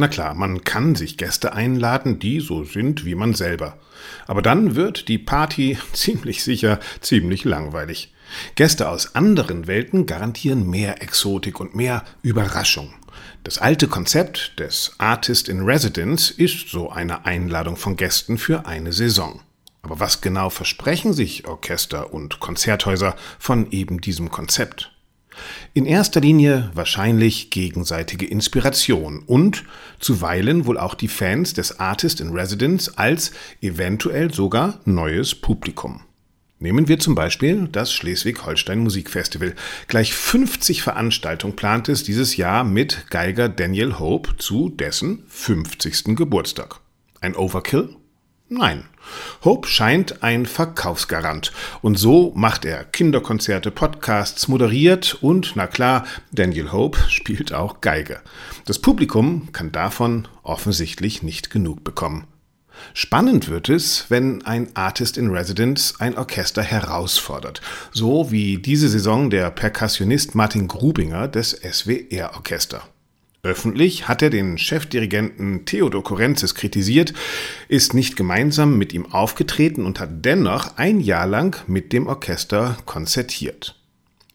[0.00, 3.76] Na klar, man kann sich Gäste einladen, die so sind wie man selber.
[4.26, 8.14] Aber dann wird die Party ziemlich sicher ziemlich langweilig.
[8.54, 12.94] Gäste aus anderen Welten garantieren mehr Exotik und mehr Überraschung.
[13.44, 18.94] Das alte Konzept des Artist in Residence ist so eine Einladung von Gästen für eine
[18.94, 19.42] Saison.
[19.82, 24.92] Aber was genau versprechen sich Orchester und Konzerthäuser von eben diesem Konzept?
[25.74, 29.64] In erster Linie wahrscheinlich gegenseitige Inspiration und
[29.98, 36.02] zuweilen wohl auch die Fans des Artist in Residence als eventuell sogar neues Publikum.
[36.62, 39.54] Nehmen wir zum Beispiel das Schleswig-Holstein Musikfestival.
[39.88, 46.16] Gleich 50 Veranstaltungen plant es dieses Jahr mit Geiger Daniel Hope zu dessen 50.
[46.16, 46.80] Geburtstag.
[47.22, 47.96] Ein Overkill?
[48.50, 48.89] Nein.
[49.44, 51.52] Hope scheint ein Verkaufsgarant.
[51.82, 58.20] Und so macht er Kinderkonzerte, Podcasts, moderiert und, na klar, Daniel Hope spielt auch Geige.
[58.66, 62.26] Das Publikum kann davon offensichtlich nicht genug bekommen.
[62.94, 67.60] Spannend wird es, wenn ein Artist in Residence ein Orchester herausfordert,
[67.92, 72.82] so wie diese Saison der Perkussionist Martin Grubinger des SWR Orchester.
[73.42, 77.14] Öffentlich hat er den Chefdirigenten Theodor Korenzis kritisiert,
[77.68, 82.76] ist nicht gemeinsam mit ihm aufgetreten und hat dennoch ein Jahr lang mit dem Orchester
[82.84, 83.76] konzertiert.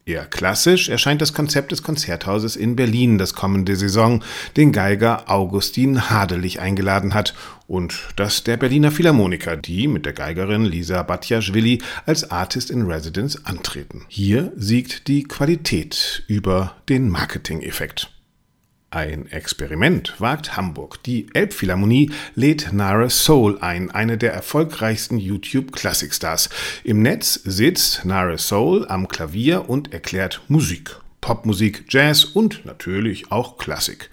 [0.06, 4.22] Eher klassisch erscheint das Konzept des Konzerthauses in Berlin das kommende Saison,
[4.56, 7.34] den Geiger Augustin Hadelich eingeladen hat
[7.66, 13.44] und das der Berliner Philharmoniker, die mit der Geigerin Lisa Batjaschwili als Artist in Residence
[13.46, 14.04] antreten.
[14.06, 18.15] Hier siegt die Qualität über den Marketing-Effekt.
[18.96, 21.02] Ein Experiment wagt Hamburg.
[21.02, 26.48] Die Elbphilharmonie lädt Nara Soul ein, eine der erfolgreichsten YouTube-Klassikstars.
[26.82, 30.96] Im Netz sitzt Nara Soul am Klavier und erklärt Musik.
[31.20, 34.08] Popmusik, Jazz und natürlich auch Klassik.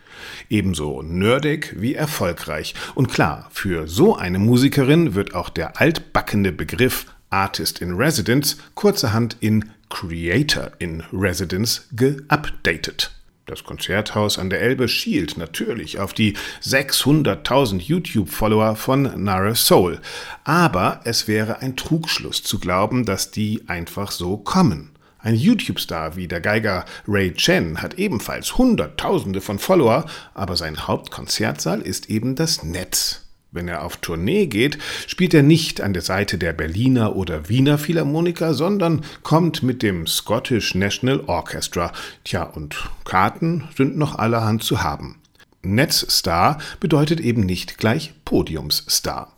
[0.49, 2.75] Ebenso nerdig wie erfolgreich.
[2.93, 9.38] Und klar, für so eine Musikerin wird auch der altbackende Begriff Artist in Residence kurzerhand
[9.39, 13.11] in Creator in Residence geupdatet.
[13.45, 19.99] Das Konzerthaus an der Elbe schielt natürlich auf die 600.000 YouTube-Follower von Nara Soul.
[20.45, 24.91] Aber es wäre ein Trugschluss zu glauben, dass die einfach so kommen.
[25.19, 31.81] Ein YouTube-Star wie der Geiger Ray Chen hat ebenfalls Hunderttausende von Follower, aber sein Hauptkonzertsaal
[31.81, 33.22] ist eben das Netz.
[33.53, 37.78] Wenn er auf Tournee geht, spielt er nicht an der Seite der Berliner oder Wiener
[37.78, 41.94] Philharmoniker, sondern kommt mit dem Scottish National Orchestra.
[42.24, 45.19] Tja, und Karten sind noch allerhand zu haben.
[45.62, 49.31] Netzstar bedeutet eben nicht gleich Podiumsstar.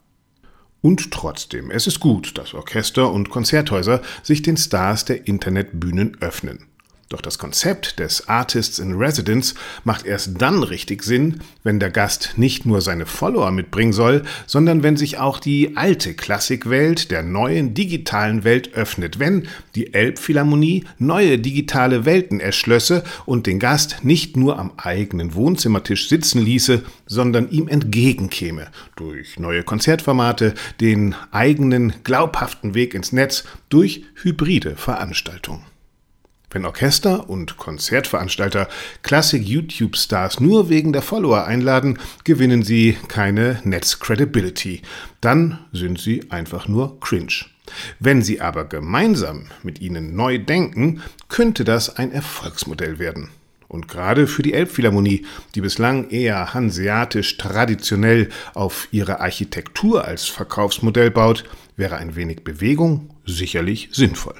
[0.82, 6.68] Und trotzdem, es ist gut, dass Orchester und Konzerthäuser sich den Stars der Internetbühnen öffnen.
[7.08, 12.34] Doch das Konzept des Artists in Residence macht erst dann richtig Sinn, wenn der Gast
[12.36, 17.76] nicht nur seine Follower mitbringen soll, sondern wenn sich auch die alte Klassikwelt der neuen
[17.76, 24.58] digitalen Welt öffnet, wenn die Elbphilharmonie neue digitale Welten erschlösse und den Gast nicht nur
[24.58, 32.96] am eigenen Wohnzimmertisch sitzen ließe, sondern ihm entgegenkäme durch neue Konzertformate, den eigenen glaubhaften Weg
[32.96, 35.75] ins Netz, durch hybride Veranstaltungen.
[36.56, 38.70] Wenn Orchester und Konzertveranstalter
[39.04, 44.82] Klassik-YouTube-Stars nur wegen der Follower einladen, gewinnen sie keine Netz-Credibility.
[45.20, 47.44] Dann sind sie einfach nur cringe.
[48.00, 53.32] Wenn sie aber gemeinsam mit ihnen neu denken, könnte das ein Erfolgsmodell werden.
[53.68, 61.12] Und gerade für die Elbphilharmonie, die bislang eher hanseatisch traditionell auf ihre Architektur als Verkaufsmodell
[61.12, 61.44] baut,
[61.76, 64.36] wäre ein wenig Bewegung sicherlich sinnvoll.